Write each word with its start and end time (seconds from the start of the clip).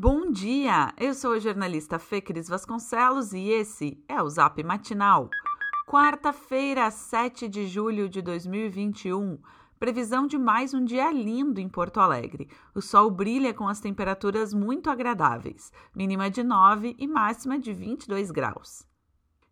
Bom 0.00 0.30
dia! 0.30 0.94
Eu 0.96 1.12
sou 1.12 1.32
a 1.32 1.40
jornalista 1.40 1.98
Fê 1.98 2.20
Cris 2.20 2.48
Vasconcelos 2.48 3.32
e 3.32 3.48
esse 3.48 4.00
é 4.06 4.22
o 4.22 4.28
Zap 4.28 4.62
Matinal. 4.62 5.28
Quarta-feira, 5.88 6.88
7 6.88 7.48
de 7.48 7.66
julho 7.66 8.08
de 8.08 8.22
2021. 8.22 9.40
Previsão 9.76 10.28
de 10.28 10.38
mais 10.38 10.72
um 10.72 10.84
dia 10.84 11.10
lindo 11.10 11.60
em 11.60 11.68
Porto 11.68 11.98
Alegre. 11.98 12.48
O 12.76 12.80
sol 12.80 13.10
brilha 13.10 13.52
com 13.52 13.66
as 13.66 13.80
temperaturas 13.80 14.54
muito 14.54 14.88
agradáveis, 14.88 15.72
mínima 15.92 16.30
de 16.30 16.44
9 16.44 16.94
e 16.96 17.08
máxima 17.08 17.58
de 17.58 17.72
22 17.72 18.30
graus. 18.30 18.86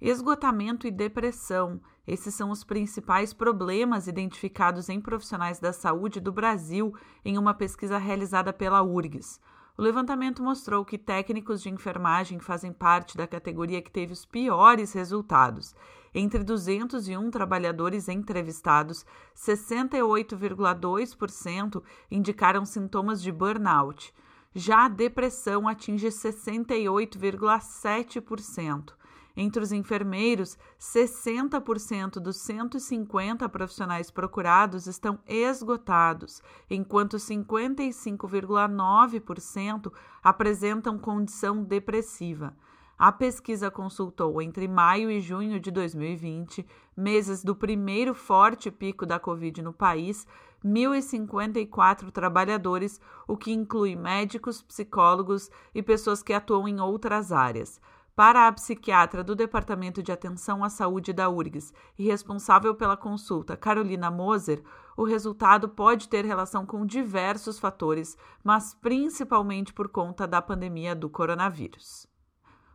Esgotamento 0.00 0.86
e 0.86 0.92
depressão. 0.92 1.80
Esses 2.06 2.32
são 2.36 2.52
os 2.52 2.62
principais 2.62 3.32
problemas 3.32 4.06
identificados 4.06 4.88
em 4.88 5.00
profissionais 5.00 5.58
da 5.58 5.72
saúde 5.72 6.20
do 6.20 6.30
Brasil 6.30 6.94
em 7.24 7.36
uma 7.36 7.52
pesquisa 7.52 7.98
realizada 7.98 8.52
pela 8.52 8.80
URGS. 8.80 9.40
O 9.78 9.82
levantamento 9.82 10.42
mostrou 10.42 10.86
que 10.86 10.96
técnicos 10.96 11.62
de 11.62 11.68
enfermagem 11.68 12.40
fazem 12.40 12.72
parte 12.72 13.14
da 13.14 13.26
categoria 13.26 13.82
que 13.82 13.90
teve 13.90 14.10
os 14.12 14.24
piores 14.24 14.94
resultados. 14.94 15.74
Entre 16.14 16.42
201 16.42 17.30
trabalhadores 17.30 18.08
entrevistados, 18.08 19.04
68,2% 19.36 21.82
indicaram 22.10 22.64
sintomas 22.64 23.20
de 23.20 23.30
burnout. 23.30 24.14
Já 24.54 24.86
a 24.86 24.88
depressão 24.88 25.68
atinge 25.68 26.08
68,7%. 26.08 28.94
Entre 29.36 29.62
os 29.62 29.70
enfermeiros, 29.70 30.56
60% 30.80 32.12
dos 32.12 32.38
150 32.38 33.46
profissionais 33.50 34.10
procurados 34.10 34.86
estão 34.86 35.18
esgotados, 35.26 36.42
enquanto 36.70 37.18
55,9% 37.18 39.92
apresentam 40.22 40.98
condição 40.98 41.62
depressiva. 41.62 42.56
A 42.98 43.12
pesquisa 43.12 43.70
consultou 43.70 44.40
entre 44.40 44.66
maio 44.66 45.10
e 45.10 45.20
junho 45.20 45.60
de 45.60 45.70
2020, 45.70 46.66
meses 46.96 47.44
do 47.44 47.54
primeiro 47.54 48.14
forte 48.14 48.70
pico 48.70 49.04
da 49.04 49.18
Covid 49.18 49.60
no 49.60 49.74
país, 49.74 50.26
1.054 50.64 52.10
trabalhadores, 52.10 52.98
o 53.28 53.36
que 53.36 53.52
inclui 53.52 53.94
médicos, 53.94 54.62
psicólogos 54.62 55.50
e 55.74 55.82
pessoas 55.82 56.22
que 56.22 56.32
atuam 56.32 56.66
em 56.66 56.80
outras 56.80 57.32
áreas. 57.32 57.78
Para 58.16 58.48
a 58.48 58.52
psiquiatra 58.52 59.22
do 59.22 59.36
Departamento 59.36 60.02
de 60.02 60.10
Atenção 60.10 60.64
à 60.64 60.70
Saúde 60.70 61.12
da 61.12 61.28
URGS 61.28 61.70
e 61.98 62.06
responsável 62.06 62.74
pela 62.74 62.96
consulta, 62.96 63.58
Carolina 63.58 64.10
Moser, 64.10 64.62
o 64.96 65.04
resultado 65.04 65.68
pode 65.68 66.08
ter 66.08 66.24
relação 66.24 66.64
com 66.64 66.86
diversos 66.86 67.58
fatores, 67.58 68.16
mas 68.42 68.72
principalmente 68.72 69.70
por 69.70 69.90
conta 69.90 70.26
da 70.26 70.40
pandemia 70.40 70.96
do 70.96 71.10
coronavírus. 71.10 72.06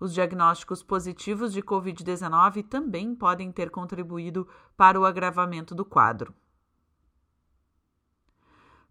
Os 0.00 0.14
diagnósticos 0.14 0.82
positivos 0.82 1.52
de 1.52 1.60
Covid-19 1.60 2.66
também 2.66 3.14
podem 3.14 3.52
ter 3.52 3.68
contribuído 3.68 4.48
para 4.74 4.98
o 4.98 5.04
agravamento 5.04 5.74
do 5.74 5.84
quadro. 5.84 6.34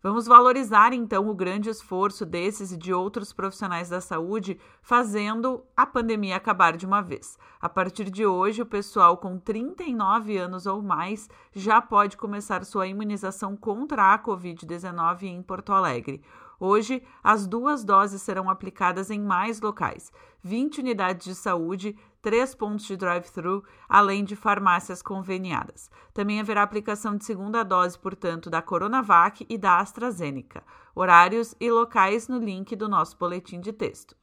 Vamos 0.06 0.28
valorizar 0.28 0.94
então 0.94 1.28
o 1.28 1.34
grande 1.34 1.68
esforço 1.68 2.28
desses 2.28 2.72
e 2.72 2.78
de 2.78 2.94
outros 2.94 3.34
profissionais 3.34 3.90
da 3.90 4.00
saúde 4.00 4.60
fazendo 4.80 5.64
a 5.76 5.84
pandemia 5.84 6.36
acabar 6.36 6.78
de 6.78 6.86
uma 6.86 7.02
vez. 7.02 7.40
A 7.60 7.68
partir 7.68 8.12
de 8.12 8.24
hoje, 8.24 8.62
o 8.62 8.68
pessoal 8.68 9.18
com 9.18 9.40
39 9.40 10.38
anos 10.38 10.68
ou 10.68 10.80
mais 10.80 11.28
já 11.52 11.82
pode 11.82 12.18
começar 12.18 12.64
sua 12.64 12.86
imunização 12.86 13.58
contra 13.58 14.14
a 14.14 14.20
Covid-19 14.20 15.24
em 15.24 15.42
Porto 15.42 15.74
Alegre. 15.74 16.22
Hoje, 16.60 17.02
as 17.24 17.48
duas 17.48 17.84
doses 17.84 18.22
serão 18.22 18.48
aplicadas 18.48 19.10
em 19.10 19.20
mais 19.20 19.60
locais: 19.60 20.12
20 20.44 20.82
unidades 20.82 21.26
de 21.26 21.34
saúde, 21.34 21.98
3 22.26 22.56
pontos 22.56 22.88
de 22.88 22.98
drive-thru, 22.98 23.64
além 23.88 24.24
de 24.24 24.36
farmácias 24.36 25.00
conveniadas. 25.00 25.92
Também 26.12 26.40
haverá 26.40 26.64
aplicação 26.64 27.16
de 27.16 27.24
segunda 27.24 27.62
dose, 27.62 28.00
portanto, 28.00 28.50
da 28.50 28.64
Coronavac 28.64 29.46
e 29.48 29.56
da 29.60 29.78
AstraZeneca. 29.78 30.64
Horários 30.96 31.54
e 31.60 31.70
locais 31.70 32.28
no 32.28 32.40
link 32.40 32.76
do 32.76 32.90
nosso 32.90 33.16
boletim 33.16 33.62
de 33.62 33.72
texto. 33.72 34.16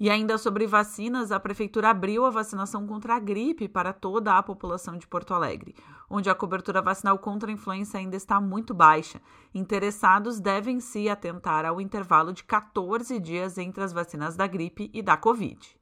E 0.00 0.08
ainda 0.08 0.38
sobre 0.38 0.66
vacinas, 0.66 1.30
a 1.30 1.38
Prefeitura 1.38 1.90
abriu 1.90 2.24
a 2.24 2.30
vacinação 2.30 2.86
contra 2.86 3.16
a 3.16 3.18
gripe 3.18 3.68
para 3.68 3.92
toda 3.92 4.38
a 4.38 4.42
população 4.42 4.96
de 4.96 5.06
Porto 5.06 5.34
Alegre, 5.34 5.74
onde 6.08 6.30
a 6.30 6.34
cobertura 6.34 6.80
vacinal 6.80 7.18
contra 7.18 7.50
a 7.50 7.52
influenza 7.52 7.98
ainda 7.98 8.16
está 8.16 8.40
muito 8.40 8.72
baixa. 8.72 9.20
Interessados 9.54 10.40
devem 10.40 10.80
se 10.80 11.06
atentar 11.06 11.66
ao 11.66 11.82
intervalo 11.82 12.32
de 12.32 12.42
14 12.44 13.20
dias 13.20 13.58
entre 13.58 13.84
as 13.84 13.92
vacinas 13.92 14.36
da 14.36 14.46
gripe 14.46 14.90
e 14.94 15.02
da 15.02 15.18
Covid. 15.18 15.79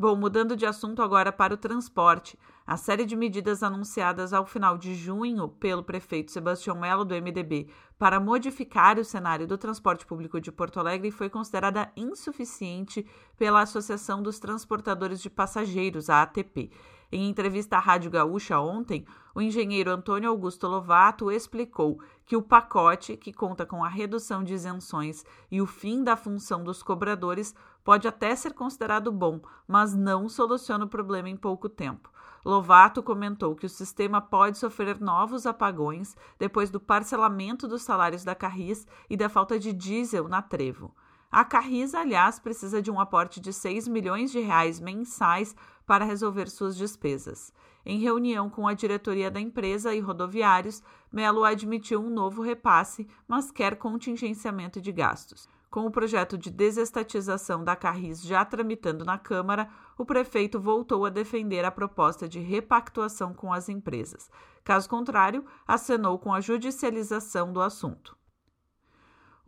Bom, 0.00 0.16
mudando 0.16 0.56
de 0.56 0.64
assunto 0.64 1.02
agora 1.02 1.30
para 1.30 1.52
o 1.52 1.58
transporte. 1.58 2.38
A 2.66 2.74
série 2.78 3.04
de 3.04 3.14
medidas 3.14 3.62
anunciadas 3.62 4.32
ao 4.32 4.46
final 4.46 4.78
de 4.78 4.94
junho 4.94 5.46
pelo 5.46 5.82
prefeito 5.82 6.32
Sebastião 6.32 6.74
Melo 6.74 7.04
do 7.04 7.14
MDB 7.14 7.68
para 7.98 8.18
modificar 8.18 8.98
o 8.98 9.04
cenário 9.04 9.46
do 9.46 9.58
transporte 9.58 10.06
público 10.06 10.40
de 10.40 10.50
Porto 10.50 10.80
Alegre 10.80 11.10
foi 11.10 11.28
considerada 11.28 11.92
insuficiente 11.94 13.06
pela 13.36 13.60
Associação 13.60 14.22
dos 14.22 14.38
Transportadores 14.38 15.20
de 15.20 15.28
Passageiros, 15.28 16.08
a 16.08 16.22
ATP. 16.22 16.70
Em 17.12 17.28
entrevista 17.28 17.76
à 17.76 17.80
Rádio 17.80 18.08
Gaúcha 18.08 18.60
ontem, 18.60 19.04
o 19.34 19.42
engenheiro 19.42 19.90
Antônio 19.90 20.30
Augusto 20.30 20.68
Lovato 20.68 21.30
explicou 21.30 22.00
que 22.24 22.36
o 22.36 22.42
pacote, 22.42 23.16
que 23.16 23.32
conta 23.32 23.66
com 23.66 23.82
a 23.82 23.88
redução 23.88 24.44
de 24.44 24.54
isenções 24.54 25.24
e 25.50 25.60
o 25.60 25.66
fim 25.66 26.04
da 26.04 26.16
função 26.16 26.62
dos 26.62 26.84
cobradores, 26.84 27.52
pode 27.82 28.06
até 28.06 28.36
ser 28.36 28.54
considerado 28.54 29.10
bom, 29.10 29.40
mas 29.66 29.92
não 29.92 30.28
soluciona 30.28 30.84
o 30.84 30.88
problema 30.88 31.28
em 31.28 31.36
pouco 31.36 31.68
tempo. 31.68 32.08
Lovato 32.44 33.02
comentou 33.02 33.56
que 33.56 33.66
o 33.66 33.70
sistema 33.70 34.20
pode 34.20 34.56
sofrer 34.56 35.00
novos 35.00 35.46
apagões 35.46 36.16
depois 36.38 36.70
do 36.70 36.78
parcelamento 36.78 37.66
dos 37.66 37.82
salários 37.82 38.22
da 38.22 38.36
Carris 38.36 38.86
e 39.10 39.16
da 39.16 39.28
falta 39.28 39.58
de 39.58 39.72
diesel 39.72 40.28
na 40.28 40.40
Trevo. 40.40 40.94
A 41.30 41.44
Carris, 41.44 41.94
aliás, 41.94 42.40
precisa 42.40 42.82
de 42.82 42.90
um 42.90 42.98
aporte 42.98 43.38
de 43.40 43.52
6 43.52 43.86
milhões 43.86 44.32
de 44.32 44.40
reais 44.40 44.80
mensais 44.80 45.54
para 45.90 46.04
resolver 46.04 46.48
suas 46.48 46.76
despesas. 46.76 47.52
Em 47.84 47.98
reunião 47.98 48.48
com 48.48 48.68
a 48.68 48.74
diretoria 48.74 49.28
da 49.28 49.40
empresa 49.40 49.92
e 49.92 49.98
rodoviários, 49.98 50.84
Melo 51.10 51.42
admitiu 51.42 52.00
um 52.00 52.08
novo 52.08 52.42
repasse, 52.42 53.08
mas 53.26 53.50
quer 53.50 53.74
contingenciamento 53.74 54.80
de 54.80 54.92
gastos. 54.92 55.48
Com 55.68 55.84
o 55.84 55.90
projeto 55.90 56.38
de 56.38 56.48
desestatização 56.48 57.64
da 57.64 57.74
Carris 57.74 58.22
já 58.22 58.44
tramitando 58.44 59.04
na 59.04 59.18
Câmara, 59.18 59.68
o 59.98 60.04
prefeito 60.04 60.60
voltou 60.60 61.04
a 61.04 61.10
defender 61.10 61.64
a 61.64 61.72
proposta 61.72 62.28
de 62.28 62.38
repactuação 62.38 63.34
com 63.34 63.52
as 63.52 63.68
empresas. 63.68 64.30
Caso 64.62 64.88
contrário, 64.88 65.44
acenou 65.66 66.20
com 66.20 66.32
a 66.32 66.40
judicialização 66.40 67.52
do 67.52 67.60
assunto. 67.60 68.19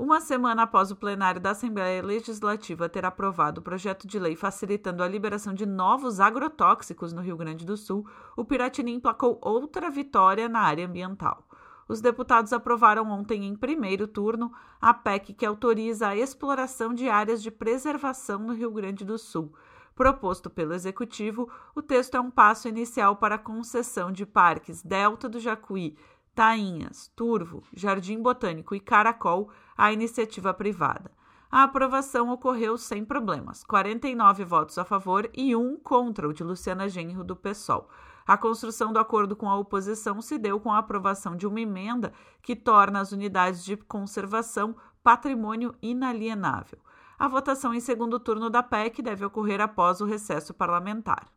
Uma 0.02 0.20
semana 0.20 0.64
após 0.64 0.90
o 0.90 0.96
plenário 0.96 1.40
da 1.40 1.52
Assembleia 1.52 2.02
Legislativa 2.02 2.88
ter 2.88 3.04
aprovado 3.04 3.60
o 3.60 3.62
projeto 3.62 4.04
de 4.04 4.18
lei 4.18 4.34
facilitando 4.34 5.00
a 5.00 5.06
liberação 5.06 5.54
de 5.54 5.64
novos 5.64 6.18
agrotóxicos 6.18 7.12
no 7.12 7.20
Rio 7.22 7.36
Grande 7.36 7.64
do 7.64 7.76
Sul, 7.76 8.04
o 8.36 8.44
Piratini 8.44 8.92
emplacou 8.92 9.38
outra 9.40 9.88
vitória 9.92 10.48
na 10.48 10.58
área 10.58 10.88
ambiental. 10.88 11.46
Os 11.86 12.00
deputados 12.00 12.52
aprovaram 12.52 13.08
ontem, 13.12 13.44
em 13.44 13.54
primeiro 13.54 14.08
turno, 14.08 14.52
a 14.80 14.92
PEC 14.92 15.34
que 15.34 15.46
autoriza 15.46 16.08
a 16.08 16.16
exploração 16.16 16.92
de 16.92 17.08
áreas 17.08 17.40
de 17.40 17.52
preservação 17.52 18.40
no 18.40 18.54
Rio 18.54 18.72
Grande 18.72 19.04
do 19.04 19.16
Sul. 19.16 19.54
Proposto 19.94 20.50
pelo 20.50 20.72
Executivo, 20.72 21.48
o 21.76 21.82
texto 21.82 22.16
é 22.16 22.20
um 22.20 22.30
passo 22.30 22.66
inicial 22.66 23.14
para 23.14 23.34
a 23.34 23.38
concessão 23.38 24.10
de 24.10 24.26
parques 24.26 24.82
Delta 24.82 25.28
do 25.28 25.38
Jacuí, 25.38 25.96
Tainhas, 26.34 27.10
Turvo, 27.14 27.62
Jardim 27.74 28.20
Botânico 28.22 28.74
e 28.74 28.80
Caracol 28.80 29.50
à 29.76 29.92
iniciativa 29.92 30.54
privada. 30.54 31.10
A 31.50 31.64
aprovação 31.64 32.30
ocorreu 32.30 32.78
sem 32.78 33.04
problemas, 33.04 33.62
49 33.62 34.42
votos 34.42 34.78
a 34.78 34.84
favor 34.84 35.28
e 35.34 35.54
um 35.54 35.76
contra 35.76 36.26
o 36.26 36.32
de 36.32 36.42
Luciana 36.42 36.88
Genro 36.88 37.22
do 37.22 37.36
PSOL. 37.36 37.90
A 38.26 38.38
construção 38.38 38.92
do 38.92 38.98
acordo 38.98 39.36
com 39.36 39.50
a 39.50 39.58
oposição 39.58 40.22
se 40.22 40.38
deu 40.38 40.58
com 40.58 40.72
a 40.72 40.78
aprovação 40.78 41.36
de 41.36 41.46
uma 41.46 41.60
emenda 41.60 42.12
que 42.40 42.56
torna 42.56 43.00
as 43.00 43.12
unidades 43.12 43.62
de 43.64 43.76
conservação 43.76 44.74
patrimônio 45.02 45.74
inalienável. 45.82 46.78
A 47.18 47.28
votação 47.28 47.74
em 47.74 47.80
segundo 47.80 48.18
turno 48.18 48.48
da 48.48 48.62
PEC 48.62 49.02
deve 49.02 49.24
ocorrer 49.24 49.60
após 49.60 50.00
o 50.00 50.06
recesso 50.06 50.54
parlamentar. 50.54 51.28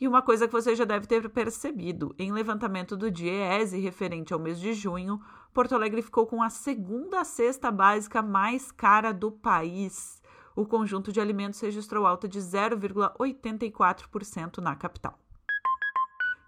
E 0.00 0.08
uma 0.08 0.22
coisa 0.22 0.46
que 0.46 0.52
você 0.52 0.74
já 0.74 0.84
deve 0.84 1.06
ter 1.06 1.28
percebido: 1.28 2.14
em 2.18 2.32
levantamento 2.32 2.96
do 2.96 3.10
DIEESE 3.10 3.78
referente 3.78 4.34
ao 4.34 4.40
mês 4.40 4.58
de 4.58 4.74
junho, 4.74 5.20
Porto 5.54 5.74
Alegre 5.74 6.02
ficou 6.02 6.26
com 6.26 6.42
a 6.42 6.50
segunda 6.50 7.24
cesta 7.24 7.70
básica 7.70 8.20
mais 8.22 8.72
cara 8.72 9.12
do 9.12 9.30
país. 9.30 10.20
O 10.56 10.66
conjunto 10.66 11.12
de 11.12 11.20
alimentos 11.20 11.60
registrou 11.60 12.06
alta 12.06 12.28
de 12.28 12.38
0,84% 12.38 14.58
na 14.58 14.76
capital. 14.76 15.21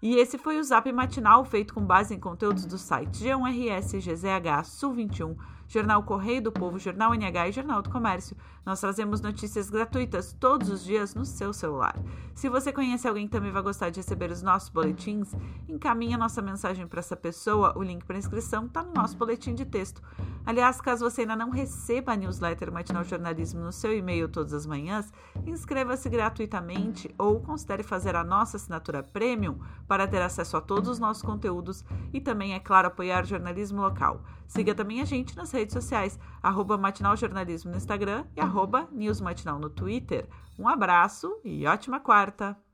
E 0.05 0.17
esse 0.17 0.37
foi 0.37 0.59
o 0.59 0.63
Zap 0.63 0.93
Matinal, 0.93 1.43
feito 1.43 1.73
com 1.73 1.83
base 1.83 2.13
em 2.13 2.19
conteúdos 2.19 2.63
do 2.67 2.77
site 2.77 3.23
G1RS, 3.23 3.97
GZH, 3.99 4.63
Sul 4.63 4.93
21, 4.93 5.35
Jornal 5.67 6.03
Correio 6.03 6.43
do 6.43 6.51
Povo, 6.51 6.77
Jornal 6.77 7.15
NH 7.15 7.49
e 7.49 7.51
Jornal 7.51 7.81
do 7.81 7.89
Comércio. 7.89 8.37
Nós 8.63 8.79
trazemos 8.79 9.21
notícias 9.21 9.69
gratuitas 9.69 10.31
todos 10.33 10.69
os 10.69 10.83
dias 10.83 11.15
no 11.15 11.25
seu 11.25 11.51
celular. 11.51 11.95
Se 12.35 12.49
você 12.49 12.71
conhece 12.71 13.07
alguém 13.07 13.25
que 13.25 13.31
também 13.31 13.51
vai 13.51 13.61
gostar 13.61 13.89
de 13.89 13.99
receber 13.99 14.29
os 14.29 14.41
nossos 14.41 14.69
boletins, 14.69 15.33
encaminhe 15.67 16.17
nossa 16.17 16.41
mensagem 16.41 16.85
para 16.85 16.99
essa 16.99 17.15
pessoa. 17.15 17.77
O 17.77 17.83
link 17.83 18.03
para 18.05 18.17
inscrição 18.17 18.65
está 18.65 18.83
no 18.83 18.93
nosso 18.93 19.17
boletim 19.17 19.53
de 19.55 19.65
texto. 19.65 20.01
Aliás, 20.45 20.81
caso 20.81 21.09
você 21.09 21.21
ainda 21.21 21.35
não 21.35 21.49
receba 21.49 22.11
a 22.11 22.15
newsletter 22.15 22.71
Matinal 22.71 23.03
Jornalismo 23.03 23.61
no 23.61 23.71
seu 23.71 23.95
e-mail 23.95 24.27
todas 24.27 24.53
as 24.53 24.65
manhãs, 24.65 25.11
inscreva-se 25.45 26.07
gratuitamente 26.09 27.13
ou 27.17 27.39
considere 27.39 27.81
fazer 27.81 28.15
a 28.15 28.23
nossa 28.23 28.57
assinatura 28.57 29.01
premium 29.01 29.57
para 29.87 29.94
ter 30.07 30.21
acesso 30.21 30.57
a 30.57 30.61
todos 30.61 30.89
os 30.89 30.99
nossos 30.99 31.23
conteúdos 31.23 31.85
e 32.11 32.19
também, 32.19 32.53
é 32.53 32.59
claro, 32.59 32.87
apoiar 32.87 33.23
o 33.23 33.27
jornalismo 33.27 33.81
local. 33.81 34.21
Siga 34.47 34.75
também 34.75 35.01
a 35.01 35.05
gente 35.05 35.35
nas 35.35 35.51
redes 35.51 35.73
sociais, 35.73 36.19
arroba 36.43 36.77
Matinal 36.77 37.15
Jornalismo 37.15 37.71
no 37.71 37.77
Instagram 37.77 38.25
e 38.35 38.41
arroba 38.41 38.87
News 38.91 39.21
Matinal 39.21 39.57
no 39.57 39.69
Twitter. 39.69 40.27
Um 40.59 40.67
abraço 40.67 41.39
e 41.43 41.65
ótima 41.65 41.99
quarta! 41.99 42.64